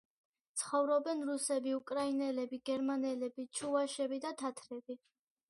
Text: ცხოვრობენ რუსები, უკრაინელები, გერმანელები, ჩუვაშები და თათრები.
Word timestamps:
ცხოვრობენ 0.59 1.21
რუსები, 1.27 1.73
უკრაინელები, 1.81 2.59
გერმანელები, 2.71 3.47
ჩუვაშები 3.61 4.21
და 4.27 4.35
თათრები. 4.43 4.99